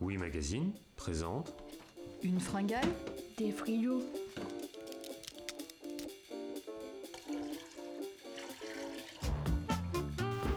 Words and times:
Oui 0.00 0.16
Magazine 0.16 0.72
présente 0.96 1.52
Une 2.22 2.40
fringale 2.40 2.88
Des 3.36 3.52
frigos 3.52 4.02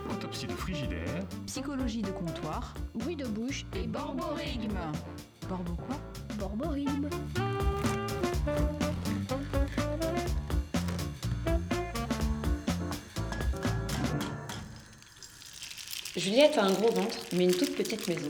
Autopsie 0.10 0.48
de 0.48 0.53
frigidaire. 0.53 1.28
Psychologie 1.46 2.02
de 2.02 2.12
comptoir. 2.12 2.74
Bruit 2.96 3.17
de 3.17 3.26
bouche 3.26 3.66
et 3.76 3.85
borborigme 3.85 4.79
Borbo 5.49 5.74
quoi? 5.74 5.98
Borborigme 6.39 7.10
Juliette 16.16 16.57
a 16.57 16.63
un 16.63 16.71
gros 16.71 16.91
ventre, 16.91 17.17
mais 17.34 17.44
une 17.44 17.55
toute 17.55 17.75
petite 17.75 18.07
maison. 18.07 18.27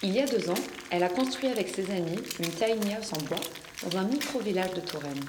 Il 0.00 0.14
y 0.14 0.20
a 0.20 0.26
deux 0.26 0.48
ans, 0.48 0.64
elle 0.90 1.02
a 1.02 1.08
construit 1.08 1.48
avec 1.48 1.68
ses 1.68 1.90
amis 1.90 2.20
une 2.38 2.50
tiny 2.50 2.94
house 2.94 3.12
en 3.12 3.22
bois 3.24 3.40
dans 3.82 3.98
un 3.98 4.04
micro-village 4.04 4.72
de 4.74 4.80
Touraine. 4.80 5.24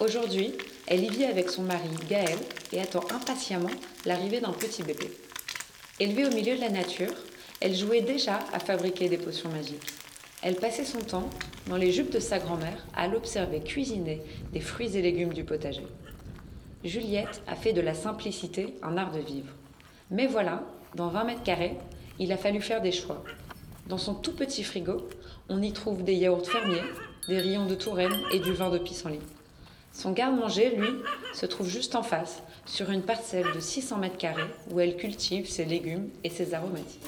Aujourd'hui, 0.00 0.54
elle 0.86 1.04
y 1.04 1.10
vit 1.10 1.26
avec 1.26 1.50
son 1.50 1.62
mari 1.64 1.90
Gaël 2.08 2.38
et 2.72 2.80
attend 2.80 3.04
impatiemment 3.14 3.68
l'arrivée 4.06 4.40
d'un 4.40 4.52
petit 4.52 4.82
bébé. 4.82 5.12
Élevée 6.00 6.24
au 6.24 6.30
milieu 6.30 6.56
de 6.56 6.62
la 6.62 6.70
nature, 6.70 7.12
elle 7.60 7.74
jouait 7.76 8.00
déjà 8.00 8.38
à 8.54 8.60
fabriquer 8.60 9.10
des 9.10 9.18
potions 9.18 9.50
magiques. 9.50 9.92
Elle 10.40 10.56
passait 10.56 10.86
son 10.86 11.00
temps 11.00 11.28
dans 11.66 11.76
les 11.76 11.92
jupes 11.92 12.10
de 12.10 12.18
sa 12.18 12.38
grand-mère 12.38 12.86
à 12.96 13.08
l'observer 13.08 13.60
cuisiner 13.60 14.22
des 14.54 14.60
fruits 14.60 14.96
et 14.96 15.02
légumes 15.02 15.34
du 15.34 15.44
potager. 15.44 15.86
Juliette 16.82 17.42
a 17.46 17.56
fait 17.56 17.74
de 17.74 17.82
la 17.82 17.92
simplicité 17.92 18.72
un 18.82 18.96
art 18.96 19.12
de 19.12 19.20
vivre. 19.20 19.52
Mais 20.10 20.28
voilà, 20.28 20.62
dans 20.94 21.08
20 21.08 21.24
mètres 21.24 21.42
carrés, 21.42 21.76
il 22.18 22.32
a 22.32 22.38
fallu 22.38 22.62
faire 22.62 22.80
des 22.80 22.92
choix. 22.92 23.22
Dans 23.92 23.98
son 23.98 24.14
tout 24.14 24.32
petit 24.32 24.64
frigo, 24.64 25.06
on 25.50 25.60
y 25.60 25.70
trouve 25.70 26.02
des 26.02 26.14
yaourts 26.14 26.48
fermiers, 26.48 26.80
des 27.28 27.38
rayons 27.38 27.66
de 27.66 27.74
Touraine 27.74 28.16
et 28.32 28.38
du 28.38 28.54
vin 28.54 28.70
de 28.70 28.78
pissenlit. 28.78 29.20
Son 29.92 30.12
garde-manger, 30.12 30.74
lui, 30.76 30.88
se 31.34 31.44
trouve 31.44 31.68
juste 31.68 31.94
en 31.94 32.02
face, 32.02 32.42
sur 32.64 32.90
une 32.90 33.02
parcelle 33.02 33.52
de 33.54 33.60
600 33.60 33.98
mètres 33.98 34.16
carrés 34.16 34.48
où 34.70 34.80
elle 34.80 34.96
cultive 34.96 35.46
ses 35.46 35.66
légumes 35.66 36.08
et 36.24 36.30
ses 36.30 36.54
aromatiques. 36.54 37.02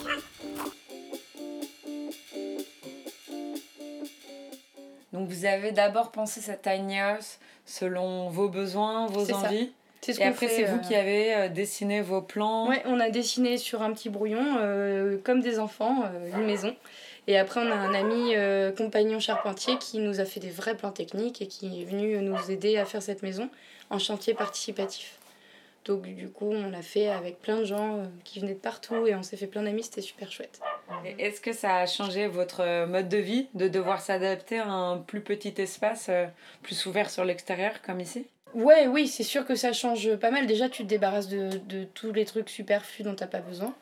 Donc 5.14 5.30
vous 5.30 5.46
avez 5.46 5.72
d'abord 5.72 6.10
pensé 6.10 6.42
cette 6.42 6.60
tiny 6.60 7.00
house 7.00 7.38
selon 7.64 8.28
vos 8.28 8.50
besoins, 8.50 9.06
vos 9.06 9.24
ça. 9.24 9.48
C'est 10.04 10.12
ce 10.12 10.20
Et 10.20 10.24
après, 10.24 10.48
c'est 10.48 10.64
vous 10.64 10.76
euh, 10.76 10.86
qui 10.86 10.94
avez 10.94 11.34
euh, 11.34 11.48
dessiné 11.48 12.02
vos 12.02 12.20
plans. 12.20 12.68
Ouais, 12.68 12.82
on 12.84 13.00
a 13.00 13.08
dessiné 13.10 13.56
sur 13.56 13.82
un 13.82 13.92
petit 13.92 14.10
brouillon, 14.10 14.58
euh, 14.58 15.16
comme 15.24 15.40
des 15.40 15.58
enfants, 15.58 16.04
une 16.36 16.44
maison. 16.44 16.76
Et 17.26 17.38
après, 17.38 17.60
on 17.60 17.70
a 17.70 17.74
un 17.74 17.94
ami 17.94 18.36
euh, 18.36 18.70
compagnon 18.70 19.18
charpentier 19.18 19.78
qui 19.78 19.98
nous 19.98 20.20
a 20.20 20.24
fait 20.24 20.40
des 20.40 20.50
vrais 20.50 20.76
plans 20.76 20.90
techniques 20.90 21.40
et 21.40 21.46
qui 21.46 21.80
est 21.80 21.84
venu 21.84 22.18
nous 22.18 22.50
aider 22.50 22.76
à 22.76 22.84
faire 22.84 23.02
cette 23.02 23.22
maison 23.22 23.48
en 23.90 23.98
chantier 23.98 24.34
participatif. 24.34 25.18
Donc, 25.86 26.02
du 26.02 26.28
coup, 26.28 26.50
on 26.50 26.70
l'a 26.70 26.82
fait 26.82 27.08
avec 27.08 27.40
plein 27.40 27.58
de 27.58 27.64
gens 27.64 27.98
euh, 27.98 28.04
qui 28.24 28.40
venaient 28.40 28.54
de 28.54 28.58
partout 28.58 29.06
et 29.06 29.14
on 29.14 29.22
s'est 29.22 29.36
fait 29.36 29.46
plein 29.46 29.62
d'amis, 29.62 29.84
c'était 29.84 30.02
super 30.02 30.30
chouette. 30.30 30.60
Est-ce 31.18 31.40
que 31.40 31.52
ça 31.52 31.76
a 31.76 31.86
changé 31.86 32.26
votre 32.26 32.62
euh, 32.62 32.86
mode 32.86 33.08
de 33.08 33.18
vie 33.18 33.48
de 33.54 33.68
devoir 33.68 34.00
s'adapter 34.00 34.58
à 34.58 34.68
un 34.68 34.98
plus 34.98 35.20
petit 35.20 35.54
espace, 35.58 36.06
euh, 36.08 36.26
plus 36.62 36.86
ouvert 36.86 37.10
sur 37.10 37.24
l'extérieur, 37.24 37.82
comme 37.82 38.00
ici? 38.00 38.26
Ouais, 38.54 38.86
oui, 38.86 39.08
c'est 39.08 39.22
sûr 39.22 39.44
que 39.46 39.54
ça 39.54 39.72
change 39.72 40.16
pas 40.16 40.30
mal. 40.30 40.46
Déjà, 40.46 40.68
tu 40.68 40.82
te 40.84 40.88
débarrasses 40.88 41.28
de, 41.28 41.58
de 41.68 41.84
tous 41.84 42.12
les 42.12 42.24
trucs 42.24 42.48
superflus 42.48 43.02
dont 43.02 43.14
t'as 43.14 43.26
pas 43.26 43.40
besoin. 43.40 43.74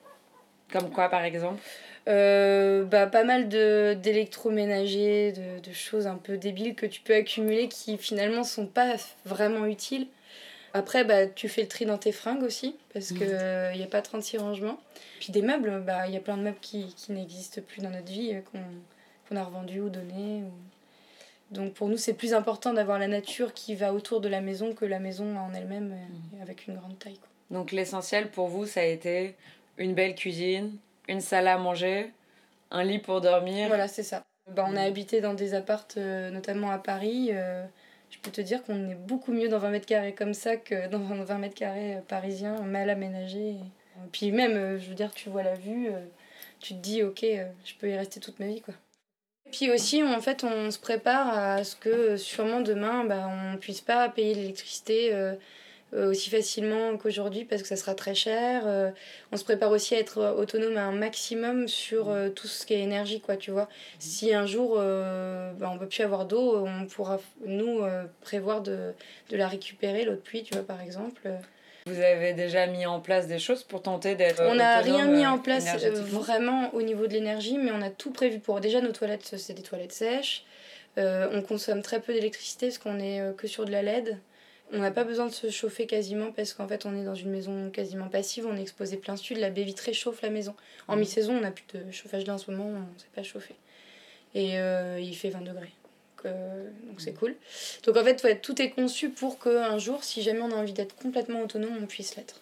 Comme 0.70 0.90
quoi, 0.90 1.08
par 1.08 1.24
exemple? 1.24 1.60
Euh, 2.08 2.84
bah, 2.84 3.06
pas 3.06 3.22
mal 3.22 3.48
de 3.48 3.94
d'électroménagers, 3.94 5.32
de, 5.32 5.60
de 5.60 5.72
choses 5.72 6.06
un 6.06 6.16
peu 6.16 6.36
débiles 6.36 6.74
que 6.74 6.86
tu 6.86 7.00
peux 7.00 7.14
accumuler 7.14 7.68
qui 7.68 7.98
finalement 7.98 8.42
sont 8.42 8.66
pas 8.66 8.94
vraiment 9.24 9.66
utiles. 9.66 10.06
Après, 10.74 11.04
bah, 11.04 11.26
tu 11.26 11.48
fais 11.48 11.62
le 11.62 11.68
tri 11.68 11.84
dans 11.84 11.98
tes 11.98 12.12
fringues 12.12 12.42
aussi, 12.42 12.76
parce 12.94 13.08
qu'il 13.12 13.26
n'y 13.76 13.82
a 13.82 13.86
pas 13.90 14.00
36 14.02 14.38
rangements. 14.38 14.78
Puis 15.20 15.32
des 15.32 15.42
meubles, 15.42 15.82
bah, 15.86 16.06
il 16.08 16.14
y 16.14 16.16
a 16.16 16.20
plein 16.20 16.36
de 16.36 16.42
meubles 16.42 16.58
qui, 16.60 16.94
qui 16.96 17.12
n'existent 17.12 17.60
plus 17.66 17.82
dans 17.82 17.90
notre 17.90 18.10
vie, 18.10 18.34
euh, 18.34 18.40
qu'on 18.50 18.60
qu'on 19.28 19.36
a 19.36 19.44
revendus 19.44 19.80
ou 19.80 19.88
donnés. 19.88 20.42
ou- 20.42 21.54
Donc 21.54 21.74
pour 21.74 21.88
nous, 21.88 21.96
c'est 21.96 22.14
plus 22.14 22.34
important 22.34 22.72
d'avoir 22.72 22.98
la 22.98 23.06
nature 23.08 23.52
qui 23.54 23.74
va 23.74 23.92
autour 23.94 24.20
de 24.20 24.28
la 24.28 24.40
maison 24.40 24.72
que 24.74 24.84
la 24.84 24.98
maison 24.98 25.36
en 25.36 25.52
elle-même, 25.54 25.92
euh, 25.92 26.42
avec 26.42 26.66
une 26.66 26.74
grande 26.76 26.98
taille. 26.98 27.18
quoi. 27.18 27.28
Donc 27.50 27.70
l'essentiel 27.72 28.30
pour 28.30 28.48
vous, 28.48 28.66
ça 28.66 28.80
a 28.80 28.84
été 28.84 29.36
une 29.78 29.94
belle 29.94 30.14
cuisine, 30.14 30.76
une 31.08 31.20
salle 31.20 31.46
à 31.48 31.56
manger, 31.58 32.10
un 32.70 32.82
lit 32.82 32.98
pour 32.98 33.20
dormir. 33.20 33.68
Voilà, 33.68 33.86
c'est 33.88 34.02
ça. 34.02 34.22
Bah, 34.50 34.64
on 34.66 34.74
a 34.76 34.82
Mm. 34.82 34.88
habité 34.88 35.20
dans 35.20 35.34
des 35.34 35.54
appartes, 35.54 35.94
euh, 35.98 36.30
notamment 36.30 36.70
à 36.70 36.78
Paris. 36.78 37.30
Je 38.12 38.18
peux 38.18 38.30
te 38.30 38.40
dire 38.40 38.62
qu'on 38.62 38.90
est 38.90 38.94
beaucoup 38.94 39.32
mieux 39.32 39.48
dans 39.48 39.58
20 39.58 39.70
mètres 39.70 39.86
carrés 39.86 40.14
comme 40.14 40.34
ça 40.34 40.56
que 40.56 40.88
dans 40.88 40.98
20 40.98 41.38
mètres 41.38 41.54
carrés 41.54 41.96
euh, 41.96 42.00
parisiens, 42.06 42.60
mal 42.60 42.90
aménagés. 42.90 43.56
Puis 44.12 44.30
même, 44.30 44.52
euh, 44.52 44.78
je 44.78 44.88
veux 44.88 44.94
dire, 44.94 45.12
tu 45.14 45.30
vois 45.30 45.42
la 45.42 45.54
vue, 45.54 45.88
euh, 45.88 45.98
tu 46.60 46.74
te 46.74 46.78
dis, 46.78 47.02
ok, 47.02 47.24
je 47.64 47.74
peux 47.78 47.88
y 47.88 47.96
rester 47.96 48.20
toute 48.20 48.38
ma 48.38 48.46
vie, 48.46 48.60
quoi. 48.60 48.74
Et 49.46 49.50
puis 49.50 49.70
aussi, 49.70 50.02
en 50.02 50.20
fait, 50.20 50.44
on 50.44 50.70
se 50.70 50.78
prépare 50.78 51.36
à 51.36 51.64
ce 51.64 51.74
que 51.74 52.16
sûrement 52.16 52.60
demain, 52.60 53.04
bah, 53.04 53.28
on 53.28 53.56
puisse 53.56 53.80
pas 53.80 54.08
payer 54.08 54.34
l'électricité 54.34 55.12
aussi 55.96 56.30
facilement 56.30 56.96
qu'aujourd'hui 56.96 57.44
parce 57.44 57.62
que 57.62 57.68
ça 57.68 57.76
sera 57.76 57.94
très 57.94 58.14
cher. 58.14 58.62
Euh, 58.66 58.90
on 59.30 59.36
se 59.36 59.44
prépare 59.44 59.70
aussi 59.70 59.94
à 59.94 59.98
être 59.98 60.34
autonome 60.38 60.76
à 60.76 60.84
un 60.84 60.92
maximum 60.92 61.68
sur 61.68 62.10
euh, 62.10 62.28
tout 62.28 62.46
ce 62.46 62.66
qui 62.66 62.74
est 62.74 62.80
énergie, 62.80 63.20
quoi, 63.20 63.36
tu 63.36 63.50
vois. 63.50 63.68
Si 63.98 64.32
un 64.32 64.46
jour 64.46 64.76
euh, 64.78 65.52
bah, 65.52 65.70
on 65.72 65.78
peut 65.78 65.88
plus 65.88 66.02
avoir 66.02 66.24
d'eau, 66.24 66.64
on 66.66 66.86
pourra, 66.86 67.20
nous, 67.44 67.80
euh, 67.80 68.04
prévoir 68.20 68.62
de, 68.62 68.92
de 69.30 69.36
la 69.36 69.48
récupérer, 69.48 70.04
l'eau 70.04 70.12
de 70.12 70.16
pluie, 70.16 70.42
tu 70.42 70.54
vois, 70.54 70.64
par 70.64 70.80
exemple. 70.80 71.30
Vous 71.86 72.00
avez 72.00 72.32
déjà 72.32 72.66
mis 72.66 72.86
en 72.86 73.00
place 73.00 73.26
des 73.26 73.40
choses 73.40 73.64
pour 73.64 73.82
tenter 73.82 74.14
d'être. 74.14 74.40
on 74.46 74.54
n'a 74.54 74.78
rien 74.78 75.06
mis 75.06 75.24
euh, 75.24 75.30
en 75.30 75.38
place 75.38 75.66
euh, 75.82 75.90
vraiment 75.90 76.72
au 76.74 76.82
niveau 76.82 77.08
de 77.08 77.12
l'énergie, 77.12 77.58
mais 77.58 77.72
on 77.72 77.82
a 77.82 77.90
tout 77.90 78.12
prévu 78.12 78.38
pour. 78.38 78.60
Déjà, 78.60 78.80
nos 78.80 78.92
toilettes, 78.92 79.34
c'est 79.36 79.54
des 79.54 79.62
toilettes 79.62 79.92
sèches. 79.92 80.44
Euh, 80.98 81.28
on 81.32 81.42
consomme 81.42 81.82
très 81.82 82.00
peu 82.00 82.12
d'électricité 82.12 82.68
parce 82.68 82.78
qu'on 82.78 83.00
est 83.00 83.20
euh, 83.20 83.32
que 83.32 83.48
sur 83.48 83.64
de 83.64 83.72
la 83.72 83.82
LED. 83.82 84.18
On 84.72 84.78
n'a 84.78 84.90
pas 84.90 85.04
besoin 85.04 85.26
de 85.26 85.32
se 85.32 85.50
chauffer 85.50 85.86
quasiment 85.86 86.32
parce 86.32 86.54
qu'en 86.54 86.66
fait, 86.66 86.86
on 86.86 86.98
est 86.98 87.04
dans 87.04 87.14
une 87.14 87.30
maison 87.30 87.68
quasiment 87.70 88.08
passive. 88.08 88.46
On 88.46 88.56
est 88.56 88.62
exposé 88.62 88.96
plein 88.96 89.16
sud. 89.16 89.36
La 89.38 89.50
baie 89.50 89.64
vitrée 89.64 89.92
chauffe 89.92 90.22
la 90.22 90.30
maison. 90.30 90.54
En 90.88 90.94
Mhm. 90.94 91.00
mi-saison, 91.00 91.36
on 91.36 91.40
n'a 91.40 91.50
plus 91.50 91.64
de 91.74 91.90
chauffage 91.92 92.26
là 92.26 92.34
en 92.34 92.38
ce 92.38 92.50
moment. 92.50 92.64
On 92.68 92.78
ne 92.80 92.98
sait 92.98 93.06
pas 93.14 93.22
chauffer. 93.22 93.54
Et 94.34 94.58
euh, 94.58 94.98
il 95.00 95.14
fait 95.14 95.28
20 95.28 95.42
degrés. 95.42 95.72
Donc, 96.16 96.26
euh, 96.26 96.70
c'est 96.98 97.12
cool. 97.12 97.34
Donc 97.84 97.96
en 97.98 98.04
fait, 98.04 98.22
ouais, 98.24 98.38
tout 98.38 98.62
est 98.62 98.70
conçu 98.70 99.10
pour 99.10 99.38
qu'un 99.38 99.76
jour, 99.78 100.02
si 100.04 100.22
jamais 100.22 100.40
on 100.40 100.50
a 100.50 100.54
envie 100.54 100.72
d'être 100.72 100.94
complètement 100.96 101.42
autonome, 101.42 101.76
on 101.82 101.86
puisse 101.86 102.16
l'être. 102.16 102.40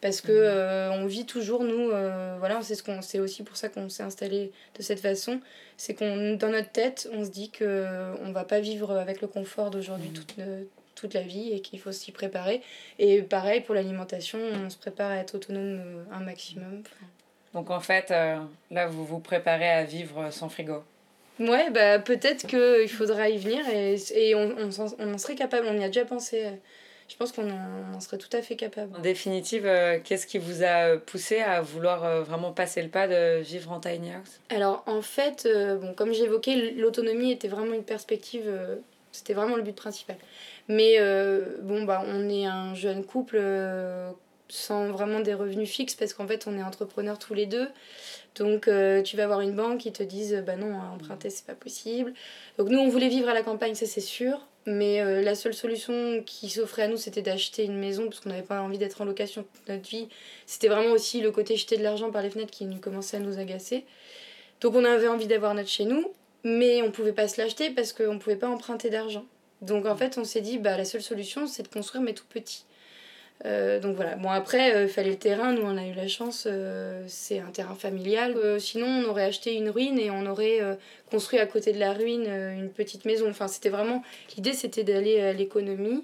Parce 0.00 0.20
que 0.20 0.30
Mhm. 0.32 0.38
euh, 0.38 0.90
on 0.92 1.06
vit 1.06 1.24
toujours, 1.26 1.62
nous, 1.64 1.88
voilà, 1.90 2.60
c'est 2.62 2.74
ce 2.76 2.82
qu'on 2.82 3.02
c'est 3.02 3.18
aussi 3.20 3.42
pour 3.44 3.56
ça 3.56 3.68
qu'on 3.68 3.88
s'est 3.88 4.02
installé 4.04 4.50
de 4.76 4.82
cette 4.82 5.00
façon. 5.00 5.40
C'est 5.76 5.94
qu'on, 5.94 6.34
dans 6.34 6.50
notre 6.50 6.70
tête, 6.70 7.08
on 7.12 7.24
se 7.24 7.30
dit 7.30 7.50
que 7.50 8.12
on 8.22 8.32
va 8.32 8.44
pas 8.44 8.58
vivre 8.60 8.92
avec 8.96 9.20
le 9.20 9.28
confort 9.28 9.70
d'aujourd'hui 9.70 10.10
toute, 10.10 10.34
toute 10.98 11.14
la 11.14 11.22
vie 11.22 11.52
et 11.52 11.60
qu'il 11.60 11.78
faut 11.80 11.92
s'y 11.92 12.12
préparer. 12.12 12.62
Et 12.98 13.22
pareil 13.22 13.60
pour 13.60 13.74
l'alimentation, 13.74 14.38
on 14.38 14.70
se 14.70 14.76
prépare 14.76 15.10
à 15.10 15.16
être 15.16 15.34
autonome 15.34 15.80
euh, 15.80 16.04
un 16.12 16.20
maximum. 16.20 16.82
Donc 17.54 17.70
en 17.70 17.80
fait, 17.80 18.10
euh, 18.10 18.38
là, 18.70 18.86
vous 18.86 19.04
vous 19.04 19.20
préparez 19.20 19.70
à 19.70 19.84
vivre 19.84 20.30
sans 20.30 20.48
frigo. 20.48 20.82
Ouais, 21.40 21.70
bah 21.70 22.00
peut-être 22.00 22.46
qu'il 22.46 22.88
faudra 22.88 23.28
y 23.28 23.38
venir 23.38 23.60
et, 23.68 23.96
et 24.14 24.34
on, 24.34 24.56
on, 24.58 25.14
en 25.14 25.18
serait 25.18 25.36
capable, 25.36 25.68
on 25.68 25.78
y 25.78 25.84
a 25.84 25.86
déjà 25.86 26.04
pensé. 26.04 26.46
Je 27.08 27.16
pense 27.16 27.32
qu'on 27.32 27.48
en, 27.50 28.00
serait 28.00 28.18
tout 28.18 28.28
à 28.36 28.42
fait 28.42 28.54
capable. 28.54 28.94
En 28.94 29.00
définitive, 29.00 29.64
euh, 29.64 29.98
qu'est-ce 30.04 30.26
qui 30.26 30.36
vous 30.36 30.62
a 30.62 30.90
euh, 30.90 30.98
poussé 30.98 31.38
à 31.38 31.62
vouloir 31.62 32.04
euh, 32.04 32.22
vraiment 32.22 32.52
passer 32.52 32.82
le 32.82 32.90
pas 32.90 33.08
de 33.08 33.40
vivre 33.40 33.72
en 33.72 33.80
tiny 33.80 34.12
house? 34.12 34.40
Alors 34.50 34.84
en 34.86 35.00
fait, 35.00 35.46
euh, 35.46 35.76
bon, 35.76 35.94
comme 35.94 36.12
j'évoquais, 36.12 36.74
l'autonomie 36.76 37.32
était 37.32 37.48
vraiment 37.48 37.72
une 37.72 37.84
perspective, 37.84 38.44
euh, 38.46 38.76
c'était 39.12 39.34
vraiment 39.34 39.56
le 39.56 39.62
but 39.62 39.74
principal. 39.74 40.16
Mais 40.68 40.96
euh, 40.98 41.56
bon, 41.62 41.84
bah, 41.84 42.04
on 42.06 42.28
est 42.28 42.46
un 42.46 42.74
jeune 42.74 43.04
couple 43.04 43.36
euh, 43.38 44.10
sans 44.48 44.90
vraiment 44.90 45.20
des 45.20 45.34
revenus 45.34 45.70
fixes 45.70 45.94
parce 45.94 46.12
qu'en 46.14 46.26
fait 46.26 46.46
on 46.46 46.56
est 46.58 46.62
entrepreneurs 46.62 47.18
tous 47.18 47.34
les 47.34 47.46
deux. 47.46 47.68
Donc 48.34 48.68
euh, 48.68 49.02
tu 49.02 49.16
vas 49.16 49.24
avoir 49.24 49.40
une 49.40 49.54
banque 49.54 49.80
qui 49.80 49.92
te 49.92 50.02
dise 50.02 50.42
bah 50.46 50.56
non, 50.56 50.74
emprunter 50.74 51.30
c'est 51.30 51.46
pas 51.46 51.54
possible. 51.54 52.14
Donc 52.58 52.68
nous 52.68 52.78
on 52.78 52.88
voulait 52.88 53.08
vivre 53.08 53.28
à 53.28 53.34
la 53.34 53.42
campagne, 53.42 53.74
ça 53.74 53.86
c'est 53.86 54.00
sûr. 54.00 54.46
Mais 54.66 55.22
la 55.22 55.34
seule 55.34 55.54
solution 55.54 56.22
qui 56.26 56.50
s'offrait 56.50 56.82
à 56.82 56.88
nous 56.88 56.98
c'était 56.98 57.22
d'acheter 57.22 57.64
une 57.64 57.78
maison 57.78 58.04
parce 58.04 58.20
qu'on 58.20 58.28
n'avait 58.28 58.42
pas 58.42 58.60
envie 58.60 58.76
d'être 58.76 59.00
en 59.00 59.06
location 59.06 59.42
toute 59.54 59.66
notre 59.66 59.88
vie. 59.88 60.08
C'était 60.44 60.68
vraiment 60.68 60.90
aussi 60.92 61.22
le 61.22 61.30
côté 61.30 61.56
jeter 61.56 61.78
de 61.78 61.82
l'argent 61.82 62.10
par 62.10 62.20
les 62.20 62.28
fenêtres 62.28 62.50
qui 62.50 62.66
nous 62.66 62.78
commençait 62.78 63.16
à 63.16 63.20
nous 63.20 63.38
agacer. 63.38 63.86
Donc 64.60 64.74
on 64.74 64.84
avait 64.84 65.08
envie 65.08 65.26
d'avoir 65.26 65.54
notre 65.54 65.70
chez 65.70 65.84
nous, 65.84 66.12
mais 66.44 66.82
on 66.82 66.90
pouvait 66.90 67.12
pas 67.12 67.28
se 67.28 67.40
l'acheter 67.40 67.70
parce 67.70 67.92
qu'on 67.92 68.18
pouvait 68.18 68.36
pas 68.36 68.48
emprunter 68.48 68.90
d'argent. 68.90 69.24
Donc 69.62 69.86
en 69.86 69.96
fait 69.96 70.18
on 70.18 70.24
s'est 70.24 70.40
dit 70.40 70.58
bah 70.58 70.76
la 70.76 70.84
seule 70.84 71.02
solution 71.02 71.46
c'est 71.46 71.64
de 71.64 71.68
construire 71.68 72.02
mais 72.02 72.14
tout 72.14 72.26
petit. 72.28 72.64
Euh, 73.44 73.78
donc 73.78 73.94
voilà. 73.94 74.16
Bon, 74.16 74.30
après, 74.30 74.82
il 74.82 74.88
fallait 74.88 75.10
le 75.10 75.16
terrain. 75.16 75.52
Nous, 75.52 75.62
on 75.62 75.76
a 75.76 75.86
eu 75.86 75.94
la 75.94 76.08
chance. 76.08 76.48
c'est 77.06 77.38
un 77.38 77.50
terrain 77.52 77.76
familial. 77.76 78.34
sinon, 78.60 78.86
on 78.86 79.04
aurait 79.08 79.22
acheté 79.22 79.54
une 79.54 79.70
ruine 79.70 79.96
et 79.96 80.10
on 80.10 80.26
aurait 80.26 80.58
construit 81.08 81.38
à 81.38 81.46
côté 81.46 81.72
de 81.72 81.78
la 81.78 81.92
ruine 81.92 82.26
une 82.26 82.68
petite 82.68 83.04
maison. 83.04 83.30
Enfin, 83.30 83.46
c'était 83.46 83.68
vraiment. 83.68 84.02
L'idée, 84.34 84.54
c'était 84.54 84.82
d'aller 84.82 85.20
à 85.20 85.32
l'économie 85.32 86.02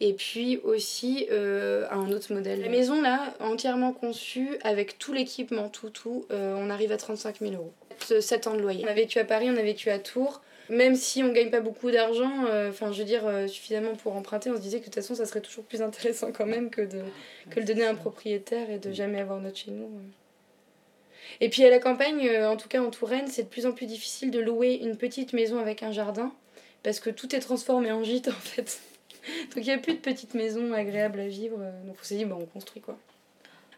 et 0.00 0.12
puis 0.12 0.58
aussi 0.58 1.26
euh, 1.30 1.86
un 1.90 2.10
autre 2.12 2.32
modèle. 2.34 2.60
La 2.60 2.68
maison 2.68 3.00
là, 3.00 3.34
entièrement 3.40 3.92
conçue 3.92 4.58
avec 4.62 4.98
tout 4.98 5.12
l'équipement, 5.12 5.68
tout, 5.68 5.90
tout, 5.90 6.26
euh, 6.30 6.54
on 6.58 6.70
arrive 6.70 6.92
à 6.92 6.96
35 6.96 7.38
000 7.40 7.54
euros. 7.54 7.72
7 8.20 8.46
ans 8.46 8.54
de 8.54 8.60
loyer. 8.60 8.84
On 8.84 8.88
a 8.88 8.94
vécu 8.94 9.18
à 9.18 9.24
Paris, 9.24 9.48
on 9.50 9.56
a 9.56 9.62
vécu 9.62 9.90
à 9.90 9.98
Tours. 9.98 10.42
Même 10.68 10.96
si 10.96 11.22
on 11.22 11.32
gagne 11.32 11.50
pas 11.50 11.60
beaucoup 11.60 11.92
d'argent, 11.92 12.46
euh, 12.46 12.70
enfin 12.70 12.90
je 12.90 12.98
veux 12.98 13.04
dire 13.04 13.22
suffisamment 13.46 13.94
pour 13.94 14.16
emprunter, 14.16 14.50
on 14.50 14.56
se 14.56 14.60
disait 14.60 14.78
que 14.78 14.86
de 14.86 14.86
toute 14.86 14.96
façon 14.96 15.14
ça 15.14 15.24
serait 15.24 15.40
toujours 15.40 15.64
plus 15.64 15.80
intéressant 15.80 16.32
quand 16.32 16.46
même 16.46 16.70
que 16.70 16.80
de 16.80 17.02
que 17.50 17.60
le 17.60 17.66
donner 17.66 17.84
à 17.84 17.90
un 17.90 17.94
propriétaire 17.94 18.68
et 18.68 18.78
de 18.78 18.90
jamais 18.90 19.20
avoir 19.20 19.40
notre 19.40 19.58
chez 19.58 19.70
nous. 19.70 19.88
Et 21.40 21.50
puis 21.50 21.64
à 21.64 21.70
la 21.70 21.78
campagne, 21.78 22.28
en 22.44 22.56
tout 22.56 22.68
cas 22.68 22.82
en 22.82 22.90
Touraine, 22.90 23.28
c'est 23.28 23.44
de 23.44 23.48
plus 23.48 23.64
en 23.64 23.72
plus 23.72 23.86
difficile 23.86 24.32
de 24.32 24.40
louer 24.40 24.80
une 24.82 24.96
petite 24.96 25.32
maison 25.34 25.58
avec 25.60 25.84
un 25.84 25.92
jardin 25.92 26.32
parce 26.82 26.98
que 26.98 27.10
tout 27.10 27.34
est 27.34 27.40
transformé 27.40 27.92
en 27.92 28.02
gîte 28.02 28.28
en 28.28 28.32
fait. 28.32 28.80
Donc 29.54 29.58
il 29.58 29.64
n'y 29.64 29.72
a 29.72 29.78
plus 29.78 29.94
de 29.94 29.98
petites 29.98 30.34
maisons 30.34 30.72
agréables 30.72 31.20
à 31.20 31.28
vivre. 31.28 31.58
Donc 31.84 31.96
on 32.00 32.04
s'est 32.04 32.16
dit, 32.16 32.24
bah, 32.24 32.36
on 32.40 32.46
construit 32.46 32.80
quoi. 32.80 32.98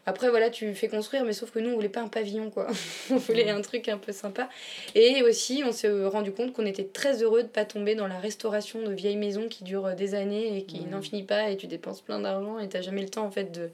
Après, 0.09 0.29
voilà, 0.29 0.49
tu 0.49 0.73
fais 0.73 0.87
construire, 0.87 1.23
mais 1.23 1.33
sauf 1.33 1.51
que 1.51 1.59
nous, 1.59 1.69
on 1.69 1.75
voulait 1.75 1.89
pas 1.89 2.01
un 2.01 2.07
pavillon, 2.07 2.49
quoi. 2.49 2.67
on 3.11 3.17
voulait 3.17 3.49
un 3.49 3.61
truc 3.61 3.87
un 3.89 3.97
peu 3.97 4.11
sympa. 4.11 4.49
Et 4.95 5.23
aussi, 5.23 5.63
on 5.65 5.71
s'est 5.71 6.05
rendu 6.05 6.31
compte 6.31 6.53
qu'on 6.53 6.65
était 6.65 6.85
très 6.85 7.23
heureux 7.23 7.43
de 7.43 7.47
pas 7.47 7.65
tomber 7.65 7.95
dans 7.95 8.07
la 8.07 8.19
restauration 8.19 8.81
de 8.81 8.91
vieilles 8.91 9.17
maisons 9.17 9.47
qui 9.47 9.63
durent 9.63 9.95
des 9.95 10.15
années 10.15 10.57
et 10.57 10.63
qui 10.63 10.81
n'en 10.85 11.01
finit 11.01 11.23
pas 11.23 11.49
et 11.49 11.57
tu 11.57 11.67
dépenses 11.67 12.01
plein 12.01 12.19
d'argent 12.19 12.59
et 12.59 12.67
t'as 12.67 12.81
jamais 12.81 13.01
le 13.01 13.09
temps, 13.09 13.25
en 13.25 13.31
fait, 13.31 13.51
de, 13.51 13.69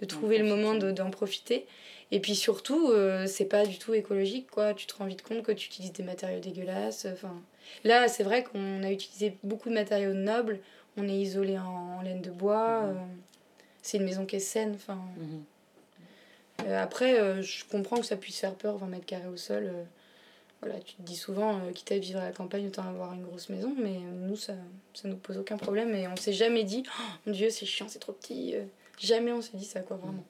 de 0.00 0.04
trouver 0.06 0.38
le 0.38 0.44
moment 0.44 0.74
d'en 0.74 1.10
profiter. 1.10 1.66
Et 2.10 2.20
puis 2.20 2.34
surtout, 2.34 2.90
euh, 2.90 3.26
c'est 3.26 3.46
pas 3.46 3.64
du 3.64 3.78
tout 3.78 3.94
écologique, 3.94 4.50
quoi. 4.50 4.74
Tu 4.74 4.86
te 4.86 4.94
rends 4.94 5.06
vite 5.06 5.22
compte 5.22 5.42
que 5.42 5.52
tu 5.52 5.68
utilises 5.68 5.92
des 5.92 6.02
matériaux 6.02 6.40
dégueulasses. 6.40 7.06
Enfin, 7.10 7.34
là, 7.84 8.06
c'est 8.08 8.22
vrai 8.22 8.44
qu'on 8.44 8.82
a 8.82 8.90
utilisé 8.90 9.38
beaucoup 9.42 9.70
de 9.70 9.74
matériaux 9.74 10.12
nobles 10.12 10.60
on 10.96 11.08
est 11.08 11.18
isolé 11.18 11.58
en, 11.58 12.02
laine 12.02 12.20
de 12.20 12.30
bois. 12.30 12.82
Mhm. 12.82 12.96
Euh, 12.96 13.00
c'est 13.82 13.98
une 13.98 14.04
maison 14.04 14.26
qui 14.26 14.36
est 14.36 14.40
saine. 14.40 14.72
Enfin, 14.74 14.98
mhm. 15.16 15.44
Euh, 16.66 16.82
après, 16.82 17.18
euh, 17.18 17.42
je 17.42 17.64
comprends 17.64 17.98
que 17.98 18.06
ça 18.06 18.16
puisse 18.16 18.38
faire 18.40 18.54
peur, 18.54 18.76
20 18.78 18.86
mètres 18.86 19.06
carrés 19.06 19.28
au 19.28 19.36
sol. 19.36 19.70
voilà, 20.60 20.78
tu 20.80 20.94
te 20.94 21.02
dis 21.02 21.16
souvent, 21.16 21.60
quitte 21.74 21.92
à 21.92 21.98
vivre 21.98 22.20
à 22.20 22.24
la 22.24 22.32
campagne, 22.32 22.66
autant 22.66 22.82
avoir 22.82 23.12
une 23.12 23.24
grosse 23.24 23.48
maison. 23.48 23.74
Mais 23.78 23.98
nous, 23.98 24.36
ça 24.36 24.54
ça 24.94 25.08
nous 25.08 25.16
pose 25.16 25.38
aucun 25.38 25.56
problème. 25.56 25.94
Et 25.94 26.06
on 26.08 26.16
s'est 26.16 26.32
jamais 26.32 26.64
dit, 26.64 26.84
oh, 26.86 27.02
mon 27.26 27.32
Dieu, 27.32 27.50
c'est 27.50 27.66
chiant, 27.66 27.86
c'est 27.88 27.98
trop 27.98 28.12
petit. 28.12 28.54
jamais 28.98 29.32
on 29.32 29.42
s'est 29.42 29.56
dit 29.56 29.64
ça, 29.64 29.80
quoi, 29.80 29.96
vraiment. 29.96 30.24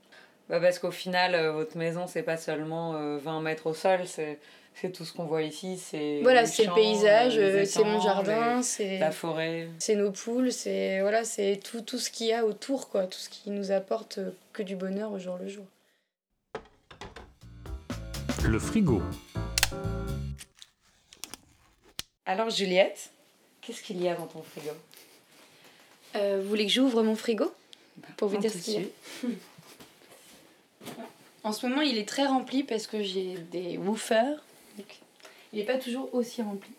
Bah 0.48 0.60
parce 0.60 0.78
qu'au 0.78 0.90
final, 0.90 1.36
votre 1.52 1.78
maison, 1.78 2.06
c'est 2.06 2.22
pas 2.22 2.36
seulement 2.36 3.16
20 3.18 3.40
mètres 3.40 3.66
au 3.68 3.74
sol, 3.74 4.00
c'est 4.06 4.38
c'est 4.74 4.90
tout 4.90 5.04
ce 5.04 5.12
qu'on 5.12 5.24
voit 5.24 5.42
ici. 5.42 5.78
C'est 5.78 6.20
voilà, 6.22 6.46
c'est 6.46 6.64
le 6.64 6.74
paysage, 6.74 7.38
euh, 7.38 7.64
c'est 7.64 7.84
mon 7.84 8.00
jardin, 8.00 8.62
c'est 8.62 8.98
la 8.98 9.10
forêt, 9.10 9.68
c'est 9.78 9.96
nos 9.96 10.10
poules, 10.10 10.52
c'est 10.52 11.00
voilà, 11.00 11.24
c'est 11.24 11.60
tout, 11.62 11.82
tout 11.82 11.98
ce 11.98 12.10
qu'il 12.10 12.28
y 12.28 12.32
a 12.32 12.44
autour, 12.44 12.88
quoi, 12.88 13.06
tout 13.06 13.18
ce 13.18 13.28
qui 13.28 13.50
nous 13.50 13.70
apporte 13.70 14.18
euh, 14.18 14.30
que 14.52 14.62
du 14.62 14.76
bonheur 14.76 15.12
au 15.12 15.18
jour 15.18 15.38
le 15.40 15.48
jour. 15.48 15.64
Le 18.44 18.58
frigo. 18.58 19.00
Alors 22.26 22.50
Juliette, 22.50 23.10
qu'est-ce 23.60 23.82
qu'il 23.82 24.02
y 24.02 24.08
a 24.08 24.14
dans 24.14 24.26
ton 24.26 24.42
frigo? 24.42 24.70
Euh, 26.16 26.40
Vous 26.42 26.48
voulez 26.48 26.66
que 26.66 26.72
j'ouvre 26.72 27.02
mon 27.02 27.14
frigo? 27.14 27.52
Bah, 27.96 28.08
pour 28.16 28.28
vous 28.28 28.36
dire 28.38 28.50
ce 28.50 28.58
qu'il 28.58 28.74
y 28.74 28.84
a 28.84 28.88
En 31.44 31.52
ce 31.52 31.66
moment, 31.66 31.82
il 31.82 31.98
est 31.98 32.08
très 32.08 32.26
rempli 32.26 32.64
parce 32.64 32.86
que 32.86 33.02
j'ai 33.02 33.36
des 33.50 33.78
woofers 33.78 34.42
il 35.52 35.58
n'est 35.58 35.64
pas 35.66 35.76
toujours 35.76 36.14
aussi 36.14 36.40
rempli. 36.42 36.70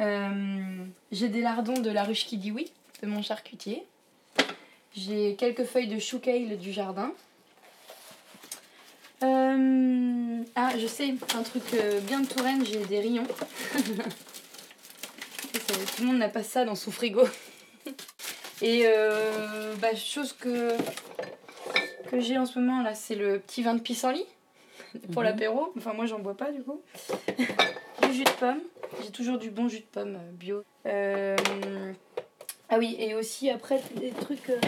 Euh, 0.00 0.84
j'ai 1.12 1.28
des 1.28 1.40
lardons 1.40 1.80
de 1.80 1.90
la 1.90 2.02
ruche 2.02 2.26
qui 2.26 2.36
dit 2.38 2.50
oui, 2.50 2.72
de 3.02 3.06
mon 3.06 3.22
charcutier. 3.22 3.84
J'ai 4.96 5.36
quelques 5.36 5.64
feuilles 5.64 5.88
de 5.88 5.98
chou 6.00 6.18
du 6.18 6.72
jardin. 6.72 7.12
Euh, 9.22 10.23
ah, 10.54 10.72
je 10.78 10.86
sais, 10.86 11.14
un 11.36 11.42
truc 11.42 11.62
euh, 11.74 12.00
bien 12.00 12.20
de 12.20 12.26
Touraine, 12.26 12.64
j'ai 12.64 12.84
des 12.84 13.00
rayons. 13.00 13.26
tout 15.52 16.00
le 16.00 16.06
monde 16.06 16.18
n'a 16.18 16.28
pas 16.28 16.42
ça 16.42 16.64
dans 16.64 16.74
son 16.74 16.90
frigo. 16.90 17.22
Et 18.62 18.86
bah, 19.80 19.94
chose 19.94 20.32
que, 20.32 20.76
que 22.10 22.20
j'ai 22.20 22.38
en 22.38 22.46
ce 22.46 22.58
moment 22.58 22.82
là, 22.82 22.94
c'est 22.94 23.14
le 23.16 23.38
petit 23.40 23.62
vin 23.62 23.74
de 23.74 23.80
pissenlit 23.80 24.24
pour 25.12 25.22
mhm. 25.22 25.28
l'apéro. 25.28 25.72
Enfin, 25.76 25.92
moi, 25.92 26.06
j'en 26.06 26.18
bois 26.18 26.36
pas 26.36 26.50
du 26.50 26.62
coup. 26.62 26.80
du 28.02 28.12
jus 28.12 28.24
de 28.24 28.30
pomme. 28.30 28.60
J'ai 29.02 29.10
toujours 29.10 29.38
du 29.38 29.50
bon 29.50 29.68
jus 29.68 29.80
de 29.80 29.84
pomme 29.84 30.16
euh, 30.16 30.32
bio. 30.32 30.64
Euh, 30.86 31.36
ah 32.68 32.78
oui, 32.78 32.96
et 32.98 33.14
aussi 33.14 33.50
après, 33.50 33.80
des 33.96 34.10
trucs. 34.10 34.50
Euh, 34.50 34.58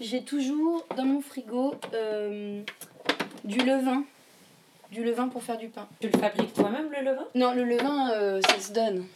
j'ai 0.00 0.22
toujours 0.22 0.86
dans 0.96 1.04
mon 1.04 1.20
frigo 1.20 1.74
du 3.44 3.58
levain. 3.58 4.04
Du 4.90 5.04
levain 5.04 5.28
pour 5.28 5.42
faire 5.42 5.56
du 5.56 5.68
pain. 5.68 5.88
Tu 6.00 6.08
le 6.08 6.18
fabriques 6.18 6.52
toi-même 6.52 6.90
le 6.90 7.02
levain? 7.02 7.26
Non, 7.34 7.54
le 7.54 7.64
levain, 7.64 8.40
ça 8.42 8.58
se 8.58 8.72
donne. 8.72 9.06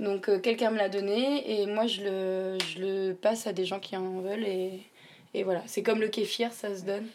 Donc 0.00 0.28
quelqu'un 0.40 0.70
me 0.70 0.78
l'a 0.78 0.88
donné 0.88 1.60
et 1.60 1.66
moi 1.66 1.86
je 1.86 2.02
le, 2.02 2.58
je 2.66 2.80
le 2.80 3.12
passe 3.14 3.46
à 3.46 3.52
des 3.52 3.64
gens 3.64 3.78
qui 3.78 3.96
en 3.96 4.20
veulent 4.20 4.44
et, 4.44 4.82
et 5.34 5.44
voilà. 5.44 5.62
C'est 5.66 5.84
comme 5.84 6.00
le 6.00 6.08
kéfir, 6.08 6.52
ça 6.52 6.74
se 6.74 6.82
donne. 6.82 7.06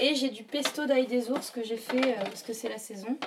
Et 0.00 0.14
j'ai 0.14 0.28
du 0.28 0.44
pesto 0.44 0.86
d'ail 0.86 1.06
des 1.06 1.30
ours 1.30 1.50
que 1.50 1.64
j'ai 1.64 1.78
fait 1.78 2.12
euh, 2.12 2.22
parce 2.22 2.42
que 2.42 2.52
c'est 2.52 2.68
la 2.68 2.78
saison. 2.78 3.18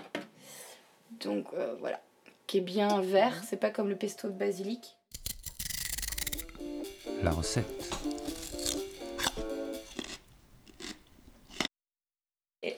Donc 1.20 1.48
euh, 1.54 1.76
voilà, 1.80 2.00
qui 2.48 2.60
est 2.60 2.62
bien 2.62 3.02
vert, 3.02 3.42
c'est 3.46 3.58
pas 3.58 3.72
comme 3.72 3.90
le 3.90 3.96
pesto 3.98 4.28
de 4.30 4.34
basilic. 4.34 4.96
La 7.24 7.32
recette. 7.32 7.90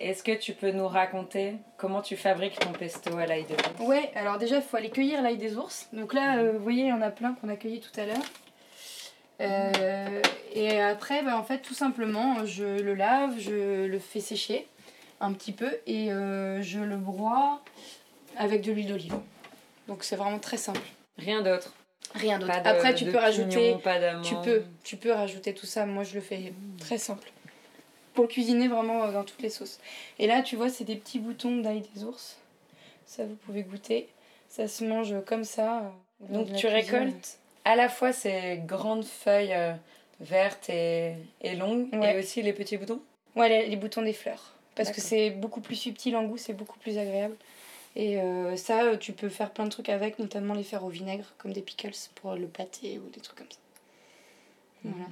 Est-ce 0.02 0.24
que 0.24 0.32
tu 0.32 0.54
peux 0.54 0.72
nous 0.72 0.88
raconter 0.88 1.58
comment 1.78 2.02
tu 2.02 2.18
fabriques 2.18 2.58
ton 2.58 2.72
pesto 2.72 3.16
à 3.18 3.28
l'ail 3.28 3.44
des 3.44 3.54
ours 3.54 3.88
Ouais, 3.88 4.12
alors 4.16 4.40
déjà 4.40 4.56
il 4.56 4.62
faut 4.64 4.78
aller 4.78 4.90
cueillir 4.90 5.22
l'ail 5.22 5.38
des 5.38 5.56
ours. 5.58 5.88
Donc 5.94 6.14
là, 6.14 6.38
euh, 6.38 6.54
vous 6.54 6.64
voyez, 6.64 6.84
il 6.84 6.90
y 6.90 6.94
en 6.94 7.02
a 7.02 7.12
plein 7.12 7.34
qu'on 7.34 7.50
a 7.50 7.56
cueilli 7.56 7.80
tout 7.80 8.00
à 8.00 8.06
l'heure. 8.06 8.24
Euh, 9.42 10.22
et 10.54 10.80
après, 10.82 11.24
bah, 11.24 11.38
en 11.38 11.44
fait, 11.44 11.60
tout 11.60 11.76
simplement, 11.76 12.46
je 12.46 12.82
le 12.82 12.96
lave, 12.96 13.40
je 13.40 13.86
le 13.86 14.00
fais 14.00 14.20
sécher 14.20 14.68
un 15.20 15.34
petit 15.34 15.52
peu 15.52 15.70
et 15.86 16.12
euh, 16.12 16.64
je 16.64 16.80
le 16.80 16.98
broie 16.98 17.62
avec 18.38 18.64
de 18.64 18.72
l'huile 18.72 18.88
d'olive. 18.88 19.16
Donc 19.88 20.04
c'est 20.04 20.16
vraiment 20.16 20.40
très 20.40 20.58
simple. 20.58 20.82
Rien 21.20 21.44
d'autre? 21.44 21.74
Rien 22.16 22.40
d'autre. 22.40 22.54
Après, 22.66 22.96
tu 22.96 23.06
peux 23.06 23.18
rajouter. 23.18 23.76
tu 24.24 24.36
peux, 24.44 24.64
tu 24.84 24.98
peux 24.98 25.12
rajouter 25.12 25.54
tout 25.54 25.68
ça. 25.68 25.86
Moi, 25.86 26.04
je 26.04 26.16
le 26.16 26.22
fais 26.22 26.54
très 26.80 26.98
simple. 26.98 27.32
Pour 28.14 28.28
cuisiner 28.28 28.68
vraiment 28.68 29.04
euh, 29.04 29.12
dans 29.12 29.24
toutes 29.24 29.42
les 29.42 29.50
sauces. 29.50 29.80
Et 30.20 30.28
là, 30.28 30.42
tu 30.42 30.56
vois, 30.56 30.70
c'est 30.70 30.84
des 30.84 30.96
petits 30.96 31.20
boutons 31.20 31.58
d'ail 31.58 31.84
des 31.94 32.04
ours. 32.04 32.38
Ça, 33.06 33.26
vous 33.26 33.36
pouvez 33.36 33.64
goûter. 33.64 34.08
Ça 34.50 34.68
se 34.68 34.84
mange 34.84 35.16
comme 35.26 35.44
ça. 35.44 35.94
Donc, 36.30 36.54
tu 36.54 36.68
récoltes 36.68 37.40
à 37.66 37.76
la 37.76 37.90
fois 37.90 38.12
ces 38.12 38.62
grandes 38.66 39.06
feuilles 39.06 39.54
euh, 39.54 39.74
vertes 40.20 40.70
et, 40.70 41.16
et 41.42 41.56
longues 41.56 41.88
et 41.94 42.18
aussi 42.18 42.42
les 42.42 42.54
petits 42.54 42.78
boutons? 42.78 43.02
Ouais, 43.36 43.68
les, 43.68 43.76
boutons 43.76 44.02
des 44.02 44.14
fleurs. 44.14 44.54
Parce 44.76 44.92
que 44.92 45.02
c'est 45.02 45.30
beaucoup 45.30 45.62
plus 45.62 45.76
subtil 45.76 46.16
en 46.16 46.24
goût, 46.24 46.38
c'est 46.38 46.54
beaucoup 46.54 46.80
plus 46.80 46.98
agréable. 46.98 47.36
Et 47.96 48.20
euh, 48.20 48.56
ça, 48.56 48.84
euh, 48.84 48.98
tu 48.98 49.12
peux 49.12 49.30
faire 49.30 49.52
plein 49.52 49.66
de 49.66 49.70
trucs 49.70 49.90
avec, 49.90 50.18
notamment 50.18 50.54
les 50.54 50.64
faire 50.64 50.84
au 50.84 50.90
vinaigre, 50.90 51.34
comme 51.38 51.52
des 51.52 51.62
pickles 51.62 51.92
pour 52.16 52.36
le 52.36 52.48
pâté 52.48 53.00
ou 53.00 53.10
des 53.10 53.20
trucs 53.20 53.38
comme 53.38 53.52
ça. 53.52 53.58
Voilà. 54.84 55.06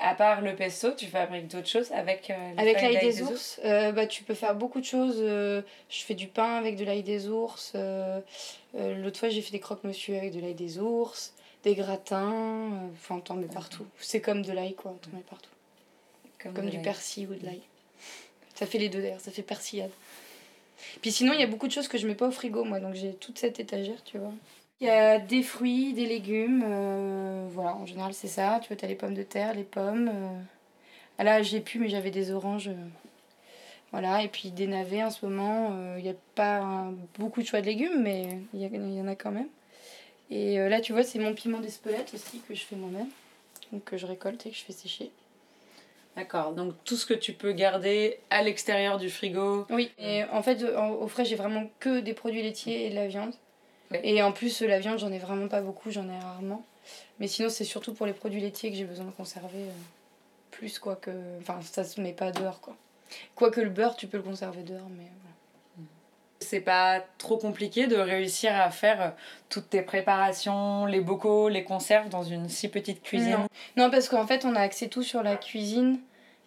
À 0.00 0.14
part 0.14 0.40
le 0.40 0.54
pesto, 0.54 0.92
tu 0.92 1.06
fabriques 1.06 1.48
d'autres 1.48 1.68
choses 1.68 1.90
avec 1.92 2.32
Avec 2.56 2.80
l'ail 2.80 2.98
des, 2.98 3.22
ours, 3.22 3.60
bah, 3.62 4.06
tu 4.06 4.22
peux 4.22 4.34
faire 4.34 4.54
beaucoup 4.54 4.80
de 4.80 4.84
choses. 4.84 5.18
je 5.18 5.62
fais 5.88 6.14
du 6.14 6.26
pain 6.26 6.56
avec 6.56 6.76
de 6.76 6.84
l'ail 6.84 7.02
des 7.02 7.28
ours. 7.28 7.74
L'autre 8.74 9.18
fois, 9.18 9.28
j'ai 9.28 9.42
fait 9.42 9.52
des 9.52 9.60
croque-monsieur 9.60 10.16
avec 10.16 10.32
de 10.32 10.40
l'ail 10.40 10.54
des 10.54 10.78
ours 10.78 11.32
des 11.66 11.74
gratins, 11.74 12.32
euh, 12.32 12.88
enfin 12.92 13.18
t'en 13.18 13.34
mets 13.34 13.46
partout. 13.46 13.86
C'est 13.98 14.20
comme 14.20 14.42
de 14.42 14.52
l'ail 14.52 14.74
quoi, 14.74 14.94
t'en 15.02 15.16
mets 15.16 15.24
partout. 15.24 15.50
Comme, 16.38 16.70
du 16.70 16.78
persil 16.78 17.28
ou 17.28 17.34
de 17.34 17.44
l'ail. 17.44 17.60
Ça 18.54 18.66
fait 18.66 18.78
les 18.78 18.88
deux 18.88 19.02
d'ailleurs, 19.02 19.20
ça 19.20 19.32
fait 19.32 19.42
persillade. 19.42 19.90
Puis 21.02 21.10
sinon, 21.10 21.32
il 21.32 21.40
y 21.40 21.42
a 21.42 21.46
beaucoup 21.46 21.66
de 21.66 21.72
choses 21.72 21.88
que 21.88 21.98
je 21.98 22.06
mets 22.06 22.14
pas 22.14 22.28
au 22.28 22.30
frigo 22.30 22.62
moi, 22.62 22.78
donc 22.78 22.94
j'ai 22.94 23.12
toute 23.14 23.38
cette 23.38 23.58
étagère, 23.58 24.02
tu 24.04 24.18
vois. 24.18 24.32
Il 24.80 24.86
y 24.86 24.90
a 24.90 25.18
des 25.18 25.42
fruits, 25.42 25.94
des 25.94 26.04
légumes, 26.04 26.62
euh, 26.66 27.46
voilà, 27.50 27.74
en 27.76 27.86
général 27.86 28.12
c'est 28.12 28.28
ça. 28.28 28.60
Tu 28.62 28.68
vois, 28.68 28.76
t'as 28.76 28.86
les 28.86 28.94
pommes 28.94 29.14
de 29.14 29.22
terre, 29.22 29.54
les 29.54 29.64
pommes. 29.64 30.08
Euh. 30.12 30.40
Ah 31.18 31.24
là, 31.24 31.42
j'ai 31.42 31.60
pu, 31.60 31.78
mais 31.78 31.88
j'avais 31.88 32.10
des 32.10 32.30
oranges. 32.30 32.70
Voilà, 33.90 34.22
et 34.22 34.28
puis 34.28 34.50
des 34.50 34.66
navets 34.66 35.02
en 35.02 35.10
ce 35.10 35.24
moment. 35.24 35.74
Il 35.96 36.02
n'y 36.02 36.10
a 36.10 36.14
pas 36.34 36.90
beaucoup 37.18 37.40
de 37.40 37.46
choix 37.46 37.62
de 37.62 37.66
légumes, 37.66 38.02
mais 38.02 38.38
il 38.52 38.60
y, 38.60 39.00
en 39.00 39.08
a 39.08 39.14
quand 39.14 39.30
même. 39.30 39.48
Et 40.30 40.60
euh, 40.60 40.68
là, 40.68 40.82
tu 40.82 40.92
vois, 40.92 41.04
c'est 41.04 41.18
mon 41.18 41.32
piment 41.32 41.60
d'Espelette 41.60 42.12
aussi 42.12 42.42
que 42.46 42.54
je 42.54 42.64
fais 42.64 42.76
moi-même. 42.76 43.08
Donc 43.72 43.84
que 43.84 43.96
je 43.96 44.06
récolte 44.06 44.44
et 44.44 44.50
que 44.50 44.56
je 44.56 44.62
fais 44.62 44.74
sécher. 44.74 45.10
D'accord, 46.16 46.52
donc 46.52 46.74
tout 46.84 46.96
ce 46.96 47.06
que 47.06 47.14
tu 47.14 47.32
peux 47.32 47.52
garder 47.52 48.18
à 48.28 48.42
l'extérieur 48.42 48.98
du 48.98 49.08
frigo. 49.08 49.66
Oui, 49.70 49.90
et 49.98 50.24
en 50.24 50.42
fait, 50.42 50.62
au 50.64 51.08
frais, 51.08 51.24
j'ai 51.24 51.36
vraiment 51.36 51.70
que 51.80 52.00
des 52.00 52.12
produits 52.12 52.42
laitiers 52.42 52.86
et 52.86 52.90
de 52.90 52.94
la 52.94 53.06
viande. 53.06 53.34
Et 54.02 54.22
en 54.22 54.32
plus, 54.32 54.62
la 54.62 54.78
viande, 54.78 54.98
j'en 54.98 55.12
ai 55.12 55.18
vraiment 55.18 55.48
pas 55.48 55.60
beaucoup, 55.60 55.90
j'en 55.90 56.08
ai 56.08 56.18
rarement. 56.18 56.64
Mais 57.18 57.28
sinon, 57.28 57.48
c'est 57.48 57.64
surtout 57.64 57.94
pour 57.94 58.06
les 58.06 58.12
produits 58.12 58.40
laitiers 58.40 58.70
que 58.70 58.76
j'ai 58.76 58.84
besoin 58.84 59.06
de 59.06 59.10
conserver 59.10 59.58
euh, 59.58 59.72
plus, 60.50 60.78
quoi 60.78 60.96
que. 60.96 61.10
Enfin, 61.40 61.60
ça 61.62 61.84
se 61.84 62.00
met 62.00 62.12
pas 62.12 62.30
dehors, 62.30 62.60
quoi. 62.60 62.76
Quoique 63.34 63.60
le 63.60 63.70
beurre, 63.70 63.96
tu 63.96 64.06
peux 64.06 64.16
le 64.16 64.22
conserver 64.22 64.62
dehors, 64.62 64.88
mais 64.90 65.04
voilà. 65.04 65.86
C'est 66.40 66.60
pas 66.60 67.02
trop 67.18 67.38
compliqué 67.38 67.86
de 67.86 67.96
réussir 67.96 68.54
à 68.54 68.70
faire 68.70 69.00
euh, 69.00 69.10
toutes 69.48 69.70
tes 69.70 69.82
préparations, 69.82 70.84
les 70.86 71.00
bocaux, 71.00 71.48
les 71.48 71.64
conserves 71.64 72.08
dans 72.08 72.22
une 72.22 72.48
si 72.48 72.68
petite 72.68 73.02
cuisine? 73.02 73.38
Non. 73.76 73.84
Non, 73.84 73.90
parce 73.90 74.08
qu'en 74.08 74.26
fait, 74.26 74.44
on 74.44 74.54
a 74.54 74.60
accès 74.60 74.88
tout 74.88 75.02
sur 75.02 75.22
la 75.22 75.36
cuisine. 75.36 75.98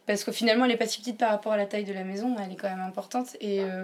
Parce 0.05 0.23
que 0.23 0.31
finalement, 0.31 0.65
elle 0.65 0.71
est 0.71 0.77
pas 0.77 0.87
si 0.87 0.99
petite 0.99 1.19
par 1.19 1.29
rapport 1.29 1.51
à 1.53 1.57
la 1.57 1.67
taille 1.67 1.83
de 1.83 1.93
la 1.93 2.03
maison, 2.03 2.35
elle 2.43 2.51
est 2.51 2.55
quand 2.55 2.69
même 2.69 2.79
importante. 2.79 3.37
Et 3.41 3.61
euh, 3.61 3.83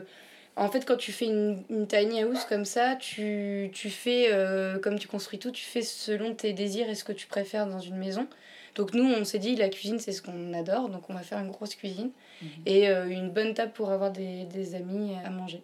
en 0.56 0.70
fait, 0.70 0.86
quand 0.86 0.98
tu 0.98 1.12
fais 1.12 1.26
une, 1.26 1.64
une 1.70 1.88
tiny 1.88 2.24
house 2.24 2.46
comme 2.46 2.66
ça, 2.66 2.96
tu, 2.96 3.70
tu 3.74 3.90
fais, 3.90 4.32
euh, 4.32 4.80
comme 4.80 4.98
tu 4.98 5.08
construis 5.08 5.40
tout, 5.40 5.52
tu 5.52 5.64
fais 5.64 5.82
selon 5.82 6.34
tes 6.34 6.54
désirs 6.54 6.90
et 6.90 6.96
ce 6.96 7.04
que 7.04 7.12
tu 7.12 7.28
préfères 7.28 7.68
dans 7.68 7.80
une 7.80 7.98
maison. 7.98 8.28
Donc 8.76 8.94
nous, 8.94 9.06
on 9.06 9.24
s'est 9.24 9.40
dit, 9.40 9.56
la 9.56 9.70
cuisine, 9.70 10.00
c'est 10.00 10.12
ce 10.12 10.22
qu'on 10.22 10.54
adore, 10.54 10.90
donc 10.90 11.10
on 11.10 11.14
va 11.14 11.22
faire 11.22 11.40
une 11.40 11.52
grosse 11.52 11.76
cuisine. 11.76 12.12
Mhm. 12.42 12.50
Et 12.66 12.90
euh, 12.90 13.08
une 13.08 13.30
bonne 13.30 13.54
table 13.54 13.72
pour 13.74 13.92
avoir 13.92 14.12
des, 14.12 14.46
des 14.46 14.76
amis 14.76 15.14
à 15.24 15.30
manger. 15.30 15.62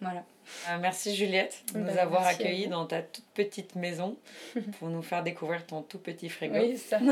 Voilà. 0.00 0.24
Euh, 0.68 0.78
merci 0.80 1.14
Juliette 1.14 1.62
de 1.74 1.78
nous 1.78 1.86
Bah, 1.86 2.02
avoir 2.02 2.26
accueillis 2.26 2.68
dans 2.68 2.86
ta 2.86 3.02
toute 3.02 3.24
petite 3.34 3.76
maison 3.76 4.16
pour 4.78 4.88
nous 4.88 5.02
faire 5.02 5.22
découvrir 5.22 5.66
ton 5.66 5.82
tout 5.82 5.98
petit 5.98 6.28
frigo. 6.28 6.54
Oui, 6.58 6.78
ça. 6.78 6.98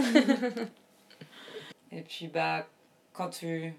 Et 1.92 2.02
puis 2.02 2.28
bah 2.28 2.66
quand 3.12 3.30
tu, 3.30 3.72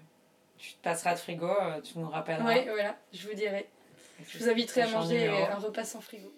tu 0.60 0.74
te 0.74 0.82
passeras 0.82 1.14
de 1.14 1.18
frigo, 1.18 1.46
euh, 1.46 1.80
tu 1.80 1.98
nous 1.98 2.08
rappelleras. 2.08 2.46
oui, 2.46 2.64
voilà, 2.68 2.96
je 3.12 3.28
vous 3.28 3.34
dirai. 3.34 3.68
Je 4.28 4.38
vous 4.38 4.48
inviterai 4.50 4.82
à 4.82 4.88
manger 4.88 5.28
un 5.28 5.58
repas 5.58 5.84
sans 5.84 6.00
frigo. 6.00 6.30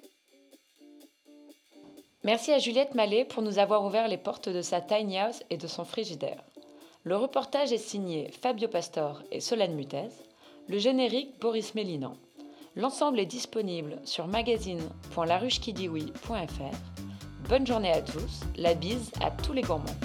Merci 2.23 2.53
à 2.53 2.59
Juliette 2.59 2.95
Mallet 2.95 3.25
pour 3.25 3.43
nous 3.43 3.59
avoir 3.59 3.85
ouvert 3.85 4.07
les 4.07 4.19
portes 4.19 4.49
de 4.49 4.63
sa 4.63 4.81
tiny 4.81 5.19
house 5.19 5.43
et 5.51 5.57
de 5.57 5.67
son 5.67 5.85
frigidaire. 5.85 6.45
Le 7.03 7.17
reportage 7.17 7.73
est 7.73 7.79
signé 7.79 8.31
Fabio 8.41 8.69
Pastor 8.69 9.25
et 9.33 9.41
Solène 9.41 9.75
Mutez. 9.75 10.11
Le 10.69 10.79
générique 10.79 11.41
Boris 11.41 11.75
Mélinan. 11.75 12.13
L'ensemble 12.77 13.19
est 13.19 13.27
disponible 13.27 13.99
sur 14.05 14.29
magazine.laruchekidiwi.fr. 14.29 16.77
Bonne 17.49 17.67
journée 17.67 17.91
à 17.91 18.03
tous, 18.03 18.43
la 18.57 18.75
bise 18.75 19.11
à 19.21 19.33
tous 19.33 19.53
les 19.53 19.63
gourmands. 19.63 19.97